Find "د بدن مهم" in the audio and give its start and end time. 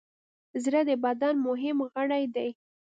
0.89-1.77